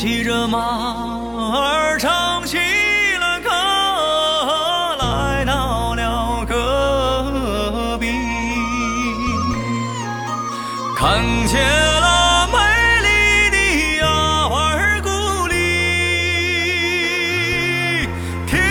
[0.00, 0.60] 骑着马
[1.58, 2.56] 儿唱起
[3.18, 3.50] 了歌
[4.96, 8.06] 来到了戈壁。
[10.96, 11.60] 看见
[12.00, 12.58] 了美
[13.02, 15.56] 丽的阿瓦尔古丽
[18.46, 18.62] 天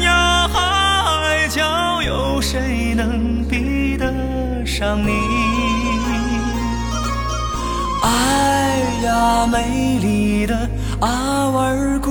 [0.00, 5.39] 涯海角有谁能比得上你？
[9.50, 10.68] 美丽的
[11.00, 12.09] 阿瓦尔古。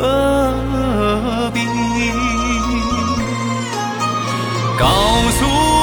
[0.00, 1.60] 何必
[4.78, 4.86] 告
[5.30, 5.73] 诉